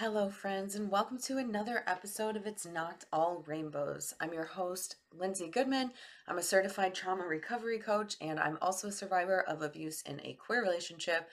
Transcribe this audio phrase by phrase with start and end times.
[0.00, 4.14] Hello, friends, and welcome to another episode of It's Not All Rainbows.
[4.20, 5.90] I'm your host, Lindsay Goodman.
[6.28, 10.34] I'm a certified trauma recovery coach, and I'm also a survivor of abuse in a
[10.34, 11.28] queer relationship.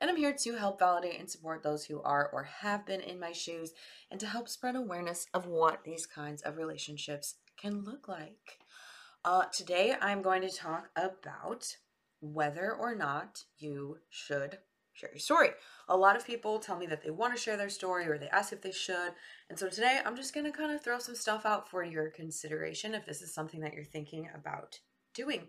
[0.00, 3.20] And I'm here to help validate and support those who are or have been in
[3.20, 3.72] my shoes
[4.10, 8.58] and to help spread awareness of what these kinds of relationships can look like.
[9.24, 11.76] Uh, today, I'm going to talk about
[12.18, 14.58] whether or not you should
[14.98, 15.50] share your story.
[15.88, 18.28] A lot of people tell me that they want to share their story or they
[18.28, 19.12] ask if they should.
[19.48, 22.10] And so today I'm just going to kind of throw some stuff out for your
[22.10, 24.80] consideration if this is something that you're thinking about
[25.14, 25.48] doing.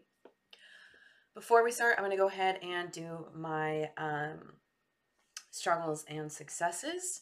[1.34, 4.54] Before we start, I'm going to go ahead and do my um,
[5.52, 7.22] struggles and successes.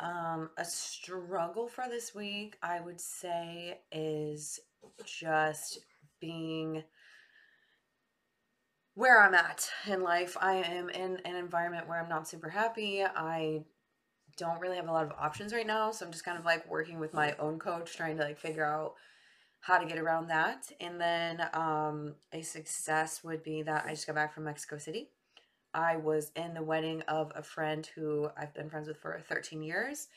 [0.00, 4.60] Um, a struggle for this week, I would say, is
[5.04, 5.80] just
[6.20, 6.84] being
[8.98, 10.36] where I'm at in life.
[10.40, 13.04] I am in an environment where I'm not super happy.
[13.04, 13.60] I
[14.36, 16.68] don't really have a lot of options right now, so I'm just kind of like
[16.68, 18.94] working with my own coach trying to like figure out
[19.60, 20.72] how to get around that.
[20.80, 25.10] And then um a success would be that I just got back from Mexico City.
[25.72, 29.62] I was in the wedding of a friend who I've been friends with for 13
[29.62, 30.08] years.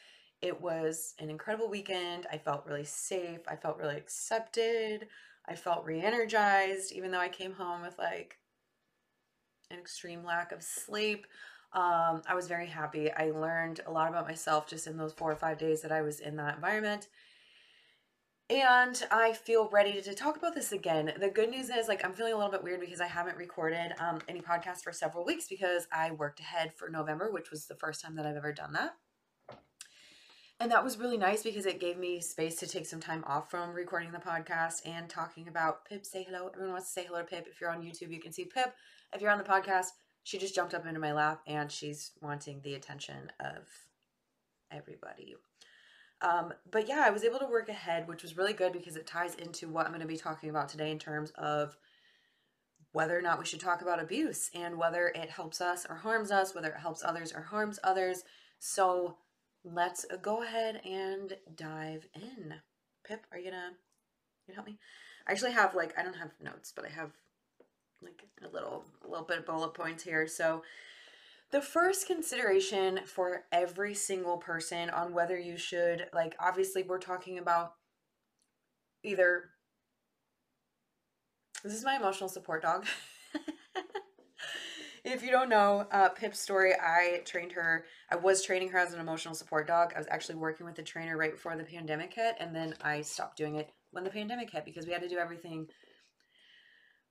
[0.41, 2.25] It was an incredible weekend.
[2.31, 3.41] I felt really safe.
[3.47, 5.07] I felt really accepted.
[5.47, 8.37] I felt re energized, even though I came home with like
[9.71, 11.25] an extreme lack of sleep.
[11.73, 13.11] Um, I was very happy.
[13.11, 16.01] I learned a lot about myself just in those four or five days that I
[16.01, 17.07] was in that environment.
[18.49, 21.13] And I feel ready to talk about this again.
[21.17, 23.93] The good news is, like, I'm feeling a little bit weird because I haven't recorded
[23.97, 27.75] um, any podcast for several weeks because I worked ahead for November, which was the
[27.75, 28.95] first time that I've ever done that.
[30.61, 33.49] And that was really nice because it gave me space to take some time off
[33.49, 36.05] from recording the podcast and talking about Pip.
[36.05, 36.51] Say hello.
[36.53, 37.47] Everyone wants to say hello to Pip.
[37.49, 38.75] If you're on YouTube, you can see Pip
[39.13, 39.87] if you're on the podcast,
[40.23, 43.67] she just jumped up into my lap and she's wanting the attention of
[44.71, 45.35] everybody.
[46.21, 49.07] Um, but yeah, I was able to work ahead, which was really good because it
[49.07, 51.75] ties into what I'm going to be talking about today in terms of
[52.91, 56.29] whether or not we should talk about abuse and whether it helps us or harms
[56.29, 58.23] us, whether it helps others or harms others.
[58.59, 59.17] So
[59.63, 62.55] let's go ahead and dive in.
[63.05, 63.71] Pip, are you gonna,
[64.47, 64.77] you help me?
[65.27, 67.11] I actually have like I don't have notes, but I have
[68.01, 70.27] like a little a little bit of bullet points here.
[70.27, 70.63] So
[71.51, 77.37] the first consideration for every single person on whether you should like obviously we're talking
[77.37, 77.73] about
[79.03, 79.45] either
[81.63, 82.85] this is my emotional support dog.
[85.03, 87.85] if you don't know uh, Pip's story, I trained her.
[88.09, 89.93] I was training her as an emotional support dog.
[89.95, 93.01] I was actually working with a trainer right before the pandemic hit, and then I
[93.01, 95.67] stopped doing it when the pandemic hit because we had to do everything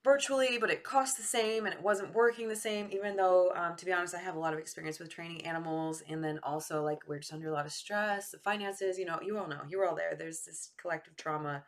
[0.03, 3.77] virtually, but it cost the same and it wasn't working the same, even though, um,
[3.77, 6.03] to be honest, I have a lot of experience with training animals.
[6.09, 9.21] And then also, like, we're just under a lot of stress, the finances, you know,
[9.23, 10.15] you all know, you were all there.
[10.17, 11.65] There's this collective trauma,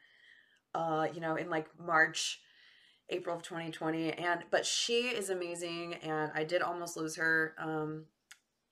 [0.74, 2.40] uh, you know, in like March,
[3.10, 4.12] April of 2020.
[4.12, 5.94] And, but she is amazing.
[6.02, 8.04] And I did almost lose her, um,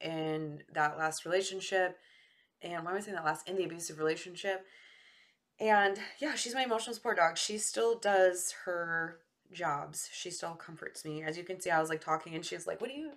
[0.01, 1.99] in that last relationship.
[2.63, 3.49] And why am I saying that last?
[3.49, 4.65] In the abusive relationship.
[5.59, 7.37] And yeah, she's my emotional support dog.
[7.37, 9.19] She still does her
[9.53, 10.09] jobs.
[10.13, 11.23] She still comforts me.
[11.23, 13.13] As you can see, I was like talking and she's like, What do you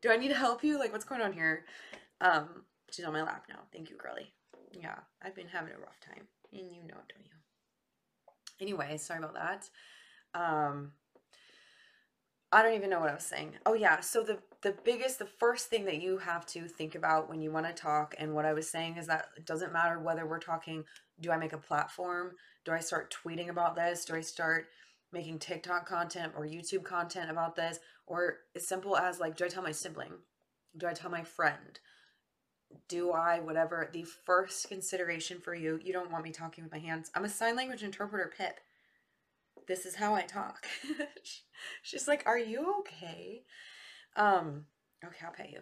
[0.00, 0.78] do I need to help you?
[0.78, 1.64] Like what's going on here?
[2.20, 3.60] Um, she's on my lap now.
[3.72, 4.32] Thank you, girly.
[4.72, 6.26] Yeah, I've been having a rough time.
[6.52, 7.32] And you know it, don't you?
[8.60, 9.68] Anyway, sorry about that.
[10.34, 10.92] Um
[12.50, 13.56] I don't even know what I was saying.
[13.66, 17.28] Oh yeah, so the the biggest the first thing that you have to think about
[17.28, 19.98] when you want to talk and what I was saying is that it doesn't matter
[19.98, 20.84] whether we're talking
[21.20, 22.32] do I make a platform?
[22.64, 24.04] Do I start tweeting about this?
[24.04, 24.66] Do I start
[25.12, 29.48] making TikTok content or YouTube content about this, or as simple as like, do I
[29.48, 30.12] tell my sibling?
[30.76, 31.78] Do I tell my friend?
[32.88, 36.78] Do I, whatever, the first consideration for you, you don't want me talking with my
[36.78, 37.10] hands.
[37.14, 38.60] I'm a sign language interpreter, Pip.
[39.68, 40.66] This is how I talk.
[41.82, 43.42] She's like, Are you okay?
[44.16, 44.64] Um,
[45.04, 45.60] okay, I'll pay you.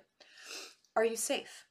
[0.94, 1.66] Are you safe?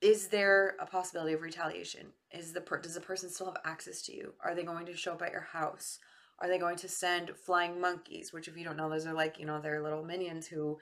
[0.00, 2.06] is there a possibility of retaliation?
[2.32, 4.34] Is the per- does the person still have access to you?
[4.42, 5.98] Are they going to show up at your house?
[6.38, 8.32] Are they going to send flying monkeys?
[8.32, 10.78] Which, if you don't know, those are like you know they're little minions who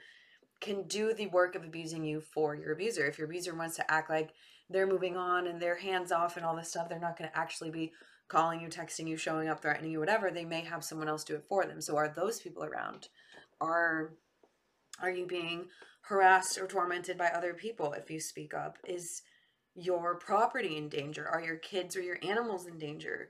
[0.61, 3.05] can do the work of abusing you for your abuser.
[3.05, 4.31] If your abuser wants to act like
[4.69, 7.37] they're moving on and they're hands off and all this stuff, they're not going to
[7.37, 7.91] actually be
[8.29, 10.31] calling you, texting you, showing up, threatening you, whatever.
[10.31, 11.81] They may have someone else do it for them.
[11.81, 13.09] So, are those people around?
[13.59, 14.13] Are
[15.01, 15.67] are you being
[16.01, 18.77] harassed or tormented by other people if you speak up?
[18.87, 19.21] Is
[19.75, 21.27] your property in danger?
[21.27, 23.29] Are your kids or your animals in danger?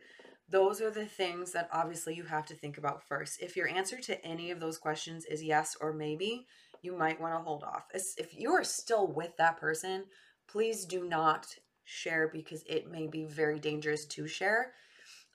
[0.50, 3.42] Those are the things that obviously you have to think about first.
[3.42, 6.48] If your answer to any of those questions is yes or maybe,
[6.81, 7.86] you might want to hold off.
[7.94, 10.06] If you are still with that person,
[10.48, 11.45] please do not
[11.84, 14.74] share because it may be very dangerous to share.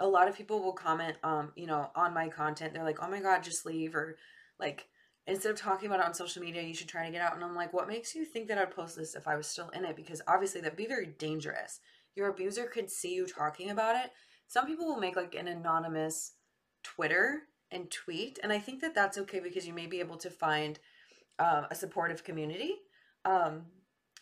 [0.00, 2.74] A lot of people will comment, um, you know, on my content.
[2.74, 4.16] They're like, "Oh my god, just leave," or
[4.58, 4.88] like,
[5.26, 7.34] instead of talking about it on social media, you should try to get out.
[7.34, 9.70] And I'm like, what makes you think that I'd post this if I was still
[9.70, 9.96] in it?
[9.96, 11.80] Because obviously that'd be very dangerous.
[12.14, 14.10] Your abuser could see you talking about it.
[14.46, 16.32] Some people will make like an anonymous
[16.82, 20.30] Twitter and tweet, and I think that that's okay because you may be able to
[20.30, 20.78] find
[21.38, 22.74] uh, a supportive community.
[23.24, 23.62] Um,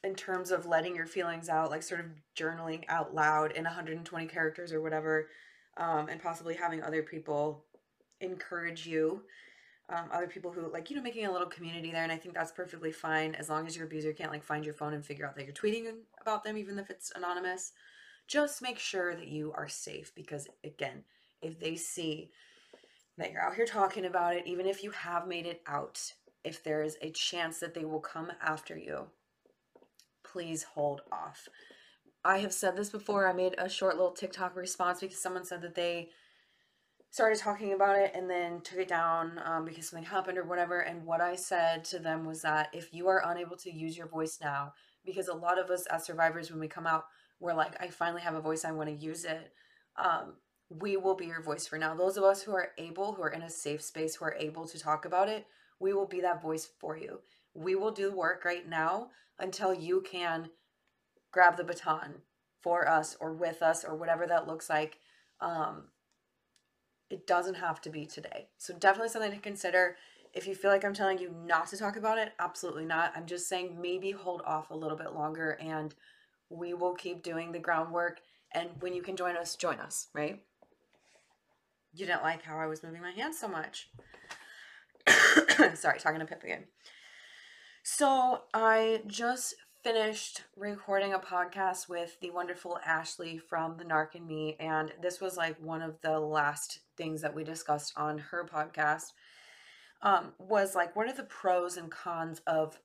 [0.05, 4.27] in terms of letting your feelings out, like sort of journaling out loud in 120
[4.27, 5.29] characters or whatever,
[5.77, 7.65] um, and possibly having other people
[8.21, 9.23] encourage you.
[9.89, 12.35] Um, other people who like you know making a little community there and i think
[12.35, 15.27] that's perfectly fine as long as your abuser can't like find your phone and figure
[15.27, 17.73] out that you're tweeting about them even if it's anonymous
[18.27, 21.03] just make sure that you are safe because again
[21.43, 22.31] if they see
[23.19, 26.01] that you're out here talking about it even if you have made it out
[26.45, 29.09] if there is a chance that they will come after you
[30.33, 31.49] please hold off.
[32.25, 33.27] I have said this before.
[33.27, 36.11] I made a short little TikTok response because someone said that they
[37.11, 40.81] started talking about it and then took it down um, because something happened or whatever.
[40.81, 44.07] And what I said to them was that if you are unable to use your
[44.07, 44.73] voice now,
[45.05, 47.05] because a lot of us as survivors, when we come out,
[47.41, 49.53] we're like, I finally have a voice, I want to use it.
[49.97, 50.35] Um,
[50.71, 51.95] we will be your voice for now.
[51.95, 54.67] Those of us who are able, who are in a safe space, who are able
[54.69, 55.47] to talk about it,
[55.81, 57.19] we will be that voice for you.
[57.53, 59.09] We will do work right now
[59.39, 60.49] until you can
[61.33, 62.23] grab the baton
[62.61, 64.99] for us or with us or whatever that looks like.
[65.41, 65.85] Um,
[67.11, 68.49] it doesn't have to be today.
[68.59, 69.97] So, definitely something to consider.
[70.33, 73.13] If you feel like I'm telling you not to talk about it, absolutely not.
[73.15, 75.95] I'm just saying maybe hold off a little bit longer and
[76.49, 78.21] we will keep doing the groundwork.
[78.53, 80.41] And when you can join us, join us, right?
[81.95, 83.91] You didn't like how I was moving my hands so much.
[85.75, 86.65] Sorry, talking to Pip again.
[87.83, 94.29] So I just finished recording a podcast with the wonderful Ashley from The Narc and
[94.29, 98.45] Me, and this was like one of the last things that we discussed on her
[98.45, 99.07] podcast.
[100.01, 102.79] Um, was like, what are the pros and cons of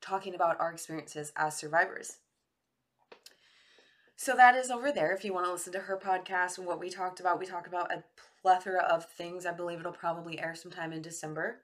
[0.00, 2.18] talking about our experiences as survivors?
[4.16, 5.12] So that is over there.
[5.12, 7.68] If you want to listen to her podcast and what we talked about, we talk
[7.68, 8.02] about a
[8.42, 9.46] plethora of things.
[9.46, 11.58] I believe it'll probably air sometime in December.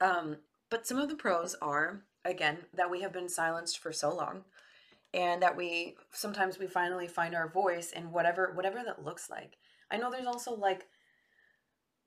[0.00, 0.38] Um,
[0.70, 4.44] but some of the pros are, again, that we have been silenced for so long
[5.14, 9.56] and that we sometimes we finally find our voice in whatever whatever that looks like.
[9.90, 10.86] I know there's also like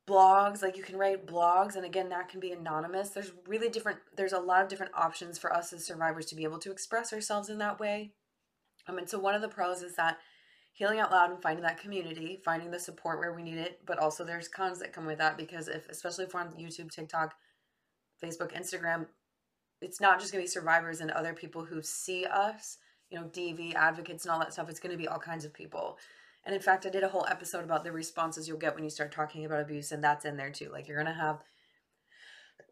[0.07, 3.09] blogs, like you can write blogs and again that can be anonymous.
[3.09, 6.43] There's really different there's a lot of different options for us as survivors to be
[6.43, 8.11] able to express ourselves in that way.
[8.87, 10.17] Um and so one of the pros is that
[10.73, 13.97] healing out loud and finding that community, finding the support where we need it, but
[13.97, 17.33] also there's cons that come with that because if especially if we're on YouTube, TikTok,
[18.23, 19.07] Facebook, Instagram,
[19.81, 22.77] it's not just going to be survivors and other people who see us,
[23.09, 24.69] you know, DV advocates and all that stuff.
[24.69, 25.97] It's going to be all kinds of people.
[26.45, 28.89] And in fact, I did a whole episode about the responses you'll get when you
[28.89, 30.69] start talking about abuse, and that's in there too.
[30.71, 31.43] Like, you're going to have,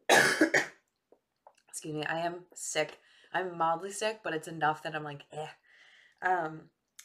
[1.70, 3.00] excuse me, I am sick.
[3.34, 5.48] I'm mildly sick, but it's enough that I'm like, eh.
[6.22, 6.62] Um,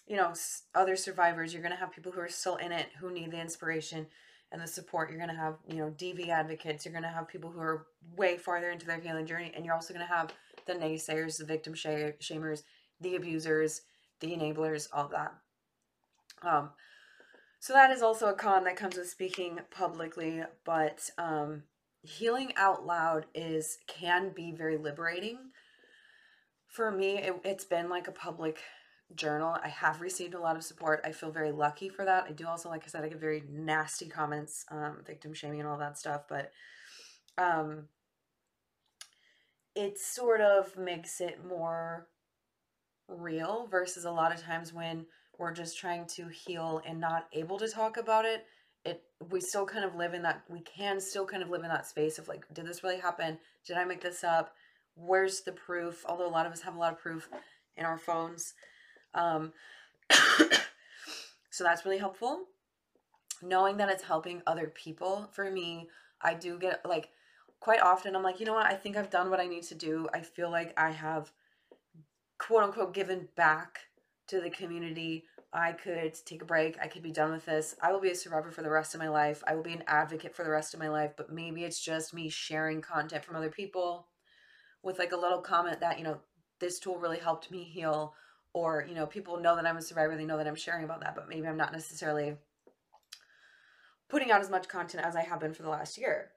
[0.06, 0.32] you know,
[0.74, 3.40] other survivors, you're going to have people who are still in it who need the
[3.40, 4.06] inspiration
[4.52, 5.10] and the support.
[5.10, 6.84] You're going to have, you know, DV advocates.
[6.84, 9.52] You're going to have people who are way farther into their healing journey.
[9.56, 10.32] And you're also going to have
[10.66, 12.62] the naysayers, the victim shamers,
[13.00, 13.82] the abusers,
[14.20, 15.34] the enablers, all that.
[16.42, 16.70] Um,
[17.58, 21.62] so that is also a con that comes with speaking publicly, but um,
[22.02, 25.38] healing out loud is can be very liberating.
[26.66, 28.58] For me, it, it's been like a public
[29.16, 29.56] journal.
[29.62, 31.00] I have received a lot of support.
[31.04, 32.24] I feel very lucky for that.
[32.28, 35.68] I do also, like I said, I get very nasty comments, um, victim shaming and
[35.68, 36.50] all that stuff, but
[37.38, 37.84] um,
[39.74, 42.08] it sort of makes it more
[43.08, 45.06] real versus a lot of times when
[45.38, 48.46] we're just trying to heal and not able to talk about it
[48.84, 51.68] it we still kind of live in that we can still kind of live in
[51.68, 54.54] that space of like did this really happen did i make this up
[54.94, 57.28] where's the proof although a lot of us have a lot of proof
[57.76, 58.54] in our phones
[59.14, 59.52] um,
[61.50, 62.44] so that's really helpful.
[63.42, 65.88] Knowing that it's helping other people for me,
[66.20, 67.10] I do get like
[67.60, 69.74] quite often I'm like, you know what, I think I've done what I need to
[69.74, 70.08] do.
[70.12, 71.32] I feel like I have
[72.38, 73.80] quote unquote given back
[74.28, 75.24] to the community.
[75.52, 76.78] I could take a break.
[76.80, 77.76] I could be done with this.
[77.82, 79.42] I will be a survivor for the rest of my life.
[79.46, 82.14] I will be an advocate for the rest of my life, but maybe it's just
[82.14, 84.08] me sharing content from other people
[84.82, 86.18] with like a little comment that, you know,
[86.58, 88.14] this tool really helped me heal
[88.54, 91.00] or you know people know that i'm a survivor they know that i'm sharing about
[91.00, 92.36] that but maybe i'm not necessarily
[94.08, 96.30] putting out as much content as i have been for the last year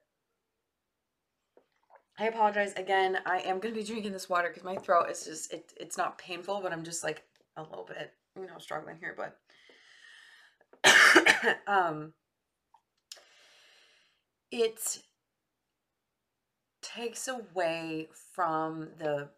[2.18, 3.18] I apologize again.
[3.26, 5.72] I am gonna be drinking this water because my throat is just it.
[5.76, 7.22] It's not painful, but I'm just like
[7.56, 9.14] a little bit, you know, struggling here.
[9.14, 9.38] But
[11.66, 12.14] um,
[14.50, 14.98] it
[16.80, 19.28] takes away from the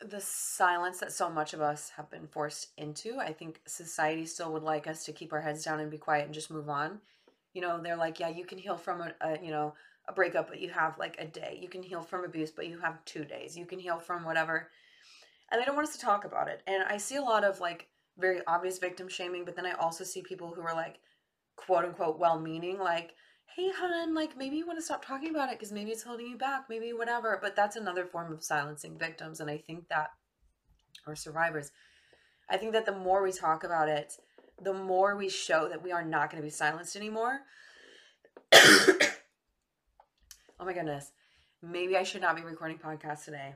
[0.00, 3.18] the silence that so much of us have been forced into.
[3.18, 6.24] I think society still would like us to keep our heads down and be quiet
[6.24, 7.00] and just move on.
[7.52, 9.74] You know, they're like, yeah, you can heal from a, a you know
[10.08, 11.58] a breakup, but you have like a day.
[11.60, 13.56] You can heal from abuse, but you have two days.
[13.56, 14.70] You can heal from whatever.
[15.50, 16.62] And they don't want us to talk about it.
[16.66, 17.88] And I see a lot of like
[18.18, 21.00] very obvious victim shaming, but then I also see people who are like
[21.56, 23.14] quote unquote well meaning, like,
[23.56, 26.26] hey, hun, like maybe you want to stop talking about it because maybe it's holding
[26.26, 27.38] you back, maybe whatever.
[27.40, 29.40] But that's another form of silencing victims.
[29.40, 30.10] And I think that,
[31.06, 31.72] or survivors,
[32.48, 34.14] I think that the more we talk about it,
[34.62, 37.40] the more we show that we are not going to be silenced anymore.
[38.52, 38.98] oh
[40.60, 41.12] my goodness.
[41.62, 43.54] Maybe I should not be recording podcasts today.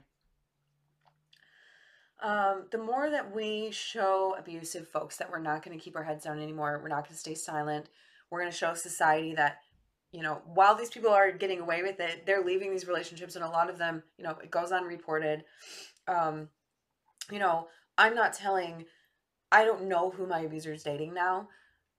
[2.23, 6.05] Um, the more that we show abusive folks that we're not going to keep our
[6.05, 7.91] heads down anymore, we're not going to stay silent,
[8.31, 9.59] we're going to show society that
[10.15, 13.45] you know, while these people are getting away with it, they're leaving these relationships, and
[13.45, 15.43] a lot of them, you know, it goes unreported.
[16.07, 16.49] Um,
[17.33, 17.67] you know,
[17.99, 18.85] I'm not telling,
[19.51, 21.49] I don't know who my abuser is dating now.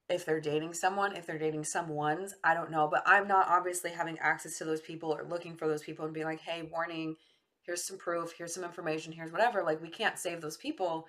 [0.07, 2.87] If they're dating someone, if they're dating someone's, I don't know.
[2.89, 6.13] But I'm not obviously having access to those people or looking for those people and
[6.13, 7.17] being like, hey, warning,
[7.63, 9.61] here's some proof, here's some information, here's whatever.
[9.61, 11.05] Like, we can't save those people.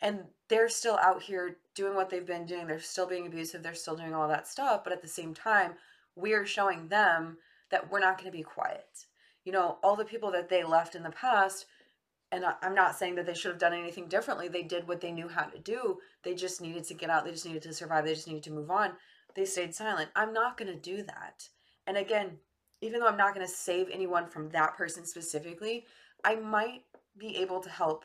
[0.00, 2.66] And they're still out here doing what they've been doing.
[2.66, 3.62] They're still being abusive.
[3.62, 4.84] They're still doing all that stuff.
[4.84, 5.74] But at the same time,
[6.16, 7.38] we're showing them
[7.70, 9.06] that we're not going to be quiet.
[9.44, 11.66] You know, all the people that they left in the past,
[12.32, 14.48] and I'm not saying that they should have done anything differently.
[14.48, 15.98] They did what they knew how to do.
[16.22, 17.24] They just needed to get out.
[17.24, 18.04] They just needed to survive.
[18.04, 18.92] They just needed to move on.
[19.34, 20.10] They stayed silent.
[20.16, 21.48] I'm not going to do that.
[21.86, 22.38] And again,
[22.80, 25.86] even though I'm not going to save anyone from that person specifically,
[26.24, 26.82] I might
[27.16, 28.04] be able to help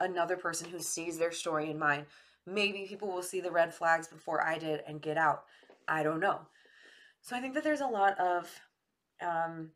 [0.00, 2.06] another person who sees their story in mine.
[2.46, 5.44] Maybe people will see the red flags before I did and get out.
[5.86, 6.40] I don't know.
[7.22, 8.48] So I think that there's a lot of
[9.20, 9.70] um,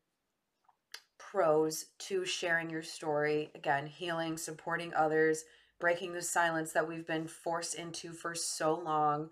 [1.19, 3.51] pros to sharing your story.
[3.55, 5.45] Again, healing, supporting others,
[5.81, 9.31] breaking the silence that we've been forced into for so long.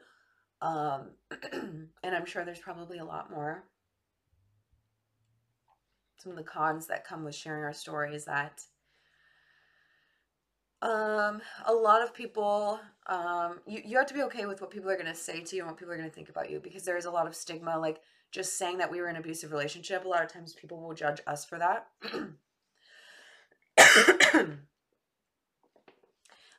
[0.63, 1.11] Um,
[1.53, 3.65] and I'm sure there's probably a lot more.
[6.19, 8.61] Some of the cons that come with sharing our story is that
[10.83, 14.91] um, a lot of people, um, you, you have to be okay with what people
[14.91, 16.59] are going to say to you and what people are going to think about you
[16.59, 17.79] because there is a lot of stigma.
[17.79, 18.01] Like
[18.33, 20.95] just saying that we were in an abusive relationship, a lot of times people will
[20.95, 21.89] judge us for that.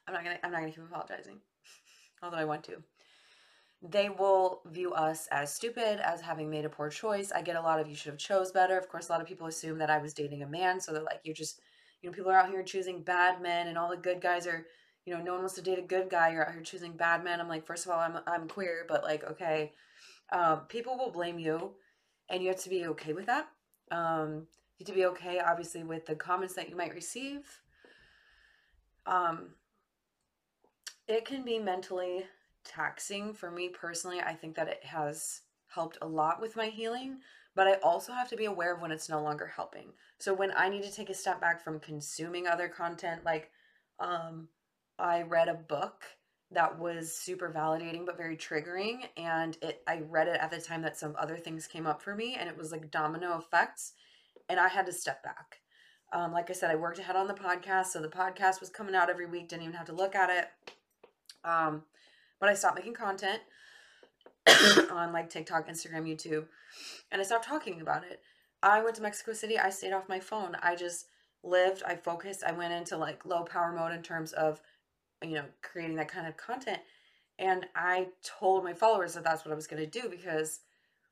[0.07, 1.37] I'm not gonna I'm not gonna keep apologizing.
[2.23, 2.83] Although I want to.
[3.81, 7.31] They will view us as stupid, as having made a poor choice.
[7.31, 8.77] I get a lot of you should have chose better.
[8.77, 11.01] Of course, a lot of people assume that I was dating a man, so they're
[11.01, 11.61] like, you're just
[12.01, 14.65] you know, people are out here choosing bad men and all the good guys are,
[15.05, 16.31] you know, no one wants to date a good guy.
[16.31, 17.39] You're out here choosing bad men.
[17.39, 19.73] I'm like, first of all, I'm, I'm queer, but like, okay,
[20.31, 21.73] um, people will blame you
[22.29, 23.47] and you have to be okay with that.
[23.91, 27.41] Um, you have to be okay, obviously, with the comments that you might receive.
[29.05, 29.49] Um,
[31.07, 32.25] it can be mentally
[32.63, 34.21] taxing for me personally.
[34.21, 37.19] I think that it has helped a lot with my healing
[37.55, 39.89] but I also have to be aware of when it's no longer helping.
[40.19, 43.51] So when I need to take a step back from consuming other content, like
[43.99, 44.47] um,
[44.97, 46.03] I read a book
[46.51, 50.81] that was super validating but very triggering, and it I read it at the time
[50.83, 53.93] that some other things came up for me, and it was like domino effects,
[54.49, 55.59] and I had to step back.
[56.13, 58.95] Um, like I said, I worked ahead on the podcast, so the podcast was coming
[58.95, 59.47] out every week.
[59.47, 60.47] Didn't even have to look at it.
[61.45, 61.83] Um,
[62.39, 63.41] but I stopped making content
[64.91, 66.45] on like TikTok, Instagram, YouTube,
[67.11, 68.21] and I stopped talking about it.
[68.63, 69.57] I went to Mexico City.
[69.57, 70.55] I stayed off my phone.
[70.61, 71.07] I just
[71.43, 71.83] lived.
[71.85, 72.43] I focused.
[72.43, 74.61] I went into like low power mode in terms of,
[75.23, 76.79] you know, creating that kind of content.
[77.39, 80.59] And I told my followers that that's what I was going to do because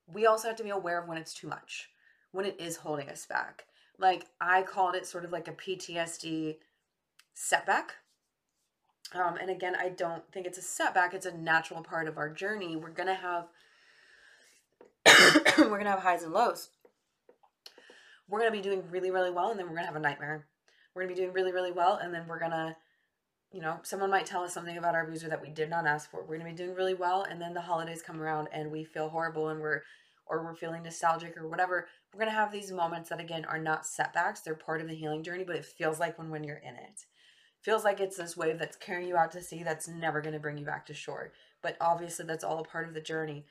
[0.07, 1.89] we also have to be aware of when it's too much,
[2.31, 3.65] when it is holding us back.
[3.97, 6.57] Like I called it sort of like a PTSD
[7.33, 7.95] setback
[9.15, 11.13] um, and again, I don't think it's a setback.
[11.13, 12.75] It's a natural part of our journey.
[12.75, 13.47] We're gonna have
[15.57, 16.69] we're gonna have highs and lows.
[18.27, 20.45] We're gonna be doing really, really well, and then we're gonna have a nightmare.
[20.93, 22.77] We're gonna be doing really, really well, and then we're gonna,
[23.51, 26.11] you know, someone might tell us something about our abuser that we did not ask
[26.11, 26.23] for.
[26.23, 29.09] We're gonna be doing really well, and then the holidays come around and we feel
[29.09, 29.81] horrible and we're
[30.27, 31.87] or we're feeling nostalgic or whatever.
[32.13, 34.41] We're gonna have these moments that again are not setbacks.
[34.41, 37.05] They're part of the healing journey, but it feels like when when you're in it
[37.61, 40.39] feels like it's this wave that's carrying you out to sea that's never going to
[40.39, 41.31] bring you back to shore.
[41.61, 43.45] But obviously, that's all a part of the journey.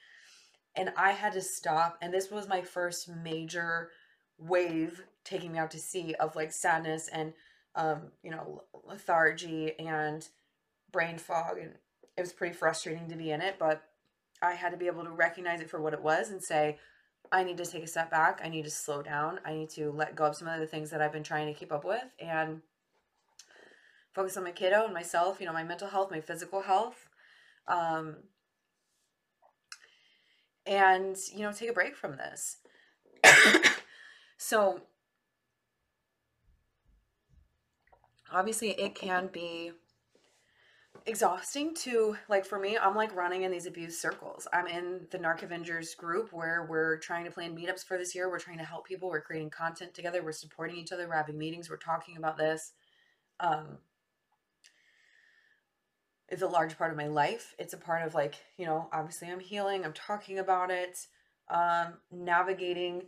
[0.75, 1.99] And I had to stop.
[2.01, 3.91] And this was my first major
[4.39, 7.33] wave taking me out to sea of like sadness and
[7.75, 10.27] um, you know, lethargy and
[10.91, 11.75] brain fog and
[12.17, 13.83] it was pretty frustrating to be in it, but
[14.43, 16.79] I had to be able to recognize it for what it was and say,
[17.31, 18.41] I need to take a step back.
[18.43, 19.39] I need to slow down.
[19.45, 21.59] I need to let go of some of the things that I've been trying to
[21.59, 22.63] keep up with and
[24.15, 27.09] focus on my kiddo and myself, you know, my mental health, my physical health.
[27.67, 28.17] Um,
[30.67, 32.59] and, you know, take a break from this.
[34.37, 34.83] so,
[38.31, 39.73] obviously, it can be
[41.07, 44.47] exhausting to like for me i'm like running in these abuse circles.
[44.53, 48.31] I'm in the narc avengers group where we're trying to plan meetups for this year.
[48.31, 49.09] We're trying to help people.
[49.09, 50.23] We're creating content together.
[50.23, 51.09] We're supporting each other.
[51.09, 51.71] We're having meetings.
[51.71, 52.73] We're talking about this.
[53.41, 53.79] Um
[56.29, 59.29] it's a large part of my life it's a part of like you know obviously
[59.29, 61.07] i'm healing i'm talking about it
[61.49, 63.03] um navigating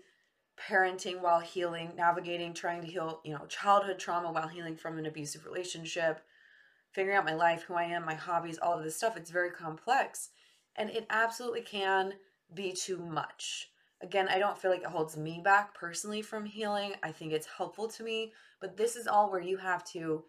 [0.68, 5.06] parenting while healing navigating trying to heal you know childhood trauma while healing from an
[5.06, 6.22] abusive relationship
[6.92, 9.16] figuring out my life, who I am, my hobbies, all of this stuff.
[9.16, 10.30] It's very complex
[10.76, 12.14] and it absolutely can
[12.52, 13.70] be too much.
[14.02, 16.94] Again, I don't feel like it holds me back personally from healing.
[17.02, 20.24] I think it's helpful to me, but this is all where you have to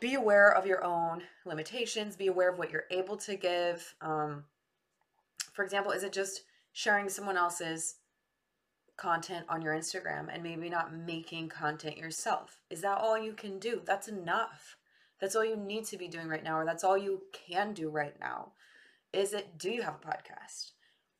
[0.00, 3.94] be aware of your own limitations, be aware of what you're able to give.
[4.00, 4.44] Um,
[5.52, 6.42] for example, is it just
[6.72, 7.96] sharing someone else's
[8.96, 12.60] content on your Instagram and maybe not making content yourself?
[12.70, 13.82] Is that all you can do?
[13.84, 14.76] That's enough.
[15.20, 17.90] That's all you need to be doing right now, or that's all you can do
[17.90, 18.52] right now.
[19.12, 20.70] Is it, do you have a podcast?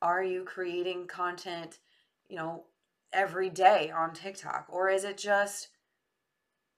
[0.00, 1.78] Are you creating content,
[2.28, 2.64] you know,
[3.12, 4.66] every day on TikTok?
[4.70, 5.68] Or is it just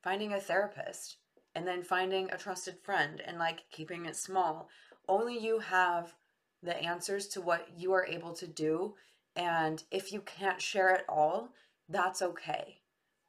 [0.02, 1.18] finding a therapist
[1.54, 4.68] and then finding a trusted friend and like keeping it small?
[5.08, 6.14] Only you have
[6.62, 8.94] the answers to what you are able to do.
[9.34, 11.50] And if you can't share it all,
[11.88, 12.78] that's okay.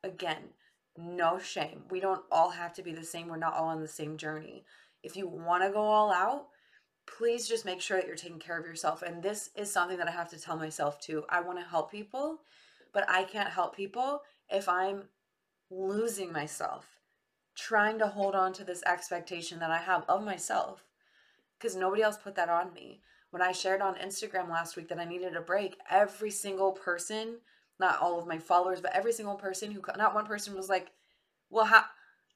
[0.04, 0.50] Again,
[0.98, 1.84] no shame.
[1.90, 3.28] We don't all have to be the same.
[3.28, 4.64] We're not all on the same journey.
[5.02, 6.48] If you want to go all out,
[7.06, 9.02] please just make sure that you're taking care of yourself.
[9.02, 11.24] And this is something that I have to tell myself too.
[11.30, 12.40] I want to help people,
[12.94, 15.04] but I can't help people if I'm
[15.70, 16.93] losing myself,
[17.56, 20.84] trying to hold on to this expectation that I have of myself
[21.58, 23.02] because nobody else put that on me.
[23.32, 27.38] When I shared on Instagram last week that I needed a break, every single person
[27.80, 30.92] not all of my followers, but every single person who, not one person was like,
[31.50, 31.84] well, how,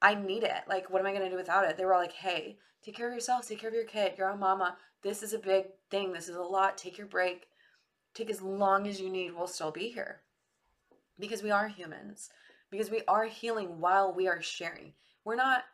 [0.02, 0.64] I need it.
[0.68, 1.78] Like, what am I going to do without it?
[1.78, 4.30] They were all like, hey, take care of yourself, take care of your kid, you're
[4.30, 4.78] a mama.
[5.04, 6.12] This is a big thing.
[6.12, 6.78] This is a lot.
[6.78, 7.48] Take your break.
[8.14, 9.36] Take as long as you need.
[9.36, 10.22] We'll still be here.
[11.20, 12.30] Because we are humans.
[12.72, 14.94] Because we are healing while we are sharing.
[15.28, 15.66] We're not,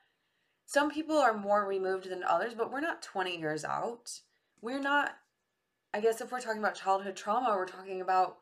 [0.66, 4.10] some people are more removed than others, but we're not 20 years out.
[4.64, 5.12] We're not,
[5.94, 8.38] I guess if we're talking about childhood trauma, we're talking about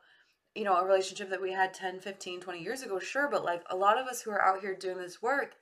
[0.54, 3.62] you know, a relationship that we had 10, 15, 20 years ago, sure, but like
[3.68, 5.56] a lot of us who are out here doing this work,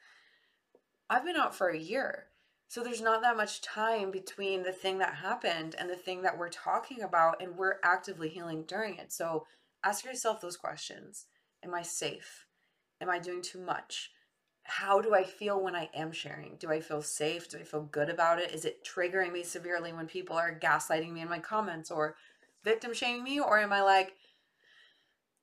[1.09, 2.27] I've been out for a year.
[2.69, 6.39] So there's not that much time between the thing that happened and the thing that
[6.39, 9.13] we're talking about, and we're actively healing during it.
[9.13, 9.47] So
[9.85, 11.27] ask yourself those questions
[11.65, 12.47] Am I safe?
[13.01, 14.13] Am I doing too much?
[14.71, 16.55] How do I feel when I am sharing?
[16.55, 17.51] Do I feel safe?
[17.51, 18.55] Do I feel good about it?
[18.55, 22.15] Is it triggering me severely when people are gaslighting me in my comments or
[22.63, 23.41] victim shaming me?
[23.41, 24.13] Or am I like,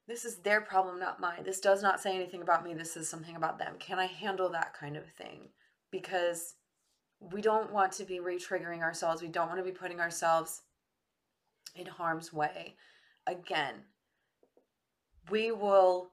[0.08, 1.44] this is their problem, not mine.
[1.44, 2.74] This does not say anything about me.
[2.74, 3.76] This is something about them.
[3.80, 5.50] Can I handle that kind of thing?
[5.92, 6.56] Because
[7.20, 9.22] we don't want to be re triggering ourselves.
[9.22, 10.62] We don't want to be putting ourselves
[11.76, 12.76] in harm's way.
[13.28, 13.76] Again,
[15.30, 16.12] we will.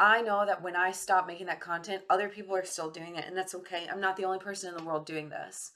[0.00, 3.26] I know that when I stop making that content, other people are still doing it,
[3.26, 3.86] and that's okay.
[3.92, 5.72] I'm not the only person in the world doing this.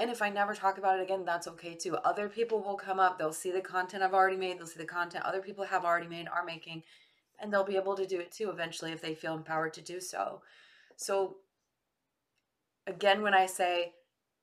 [0.00, 1.94] And if I never talk about it again, that's okay too.
[1.98, 4.84] Other people will come up, they'll see the content I've already made, they'll see the
[4.84, 6.82] content other people have already made, are making,
[7.38, 10.00] and they'll be able to do it too eventually if they feel empowered to do
[10.00, 10.42] so.
[10.96, 11.36] So,
[12.84, 13.92] again, when I say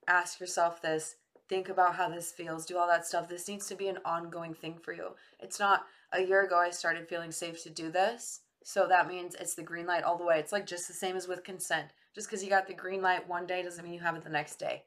[0.08, 1.16] ask yourself this,
[1.46, 4.54] think about how this feels, do all that stuff, this needs to be an ongoing
[4.54, 5.10] thing for you.
[5.40, 8.40] It's not a year ago I started feeling safe to do this.
[8.68, 10.40] So that means it's the green light all the way.
[10.40, 11.86] It's like just the same as with consent.
[12.16, 14.28] Just because you got the green light one day doesn't mean you have it the
[14.28, 14.82] next day.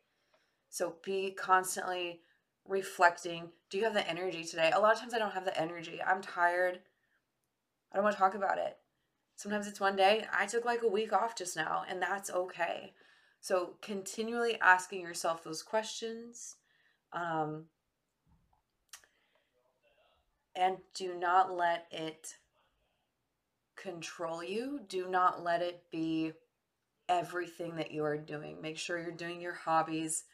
[0.70, 2.20] So be constantly
[2.68, 3.52] reflecting.
[3.70, 4.72] Do you have the energy today?
[4.76, 6.02] A lot of times I don't have the energy.
[6.06, 6.80] I'm tired.
[7.94, 8.76] I don't want to talk about it.
[9.38, 10.26] Sometimes it's one day.
[10.38, 12.92] I took like a week off just now, and that's okay.
[13.39, 16.58] So continually asking yourself those questions.
[17.13, 17.68] Um,
[20.54, 22.36] and do not let it
[23.82, 24.82] control you.
[24.88, 26.34] Do not let it be
[27.08, 28.62] everything that you are doing.
[28.62, 30.26] Make sure you're doing your hobbies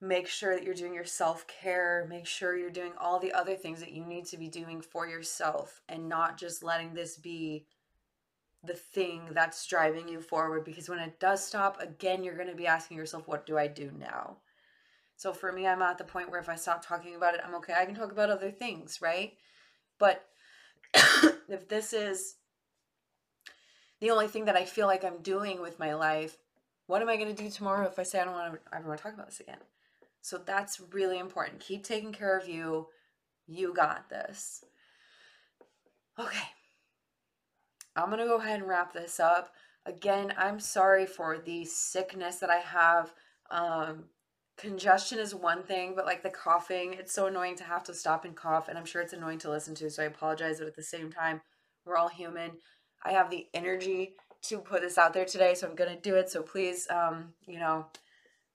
[0.00, 3.54] make sure that you're doing your self care, make sure you're doing all the other
[3.54, 7.66] things that you need to be doing for yourself and not just letting this be
[8.64, 12.54] the thing that's driving you forward because when it does stop, again, you're going to
[12.54, 14.38] be asking yourself, what do I do now?
[15.16, 17.54] So for me, I'm at the point where if I stop talking about it, I'm
[17.56, 17.74] okay.
[17.76, 19.32] I can talk about other things, right?
[19.98, 20.24] But
[21.48, 22.36] if this is
[24.00, 26.36] the only thing that I feel like I'm doing with my life,
[26.86, 28.88] what am I going to do tomorrow if I say I don't want to ever
[28.88, 29.58] want to talk about this again?
[30.22, 31.60] So that's really important.
[31.60, 32.88] Keep taking care of you.
[33.46, 34.64] You got this.
[36.18, 36.48] Okay.
[37.96, 39.54] I'm going to go ahead and wrap this up.
[39.86, 43.12] Again, I'm sorry for the sickness that I have.
[43.50, 44.04] Um,
[44.58, 48.24] congestion is one thing, but like the coughing, it's so annoying to have to stop
[48.24, 48.68] and cough.
[48.68, 49.90] And I'm sure it's annoying to listen to.
[49.90, 50.58] So I apologize.
[50.58, 51.40] But at the same time,
[51.84, 52.52] we're all human.
[53.04, 55.54] I have the energy to put this out there today.
[55.54, 56.28] So I'm going to do it.
[56.28, 57.86] So please, um, you know,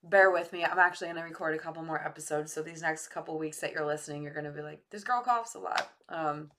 [0.03, 0.63] bear with me.
[0.63, 2.53] I'm actually going to record a couple more episodes.
[2.53, 5.21] So these next couple weeks that you're listening, you're going to be like, this girl
[5.21, 5.89] coughs a lot.
[6.09, 6.51] Um,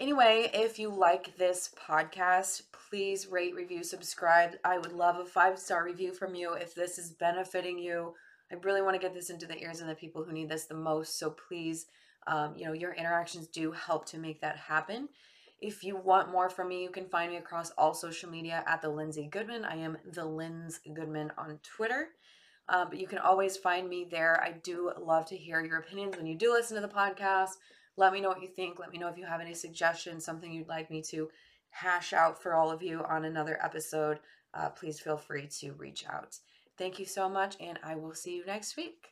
[0.00, 4.56] anyway, if you like this podcast, please rate, review, subscribe.
[4.64, 8.14] I would love a five star review from you if this is benefiting you.
[8.50, 10.64] I really want to get this into the ears of the people who need this
[10.64, 11.18] the most.
[11.18, 11.86] So please,
[12.26, 15.08] um, you know, your interactions do help to make that happen.
[15.60, 18.80] If you want more from me, you can find me across all social media at
[18.80, 19.64] the Lindsay Goodman.
[19.64, 22.08] I am the Linz Goodman on Twitter.
[22.68, 24.40] Um, but you can always find me there.
[24.42, 27.56] I do love to hear your opinions when you do listen to the podcast.
[28.00, 28.78] Let me know what you think.
[28.78, 31.28] Let me know if you have any suggestions, something you'd like me to
[31.68, 34.20] hash out for all of you on another episode.
[34.54, 36.38] Uh, please feel free to reach out.
[36.78, 39.08] Thank you so much, and I will see you next week.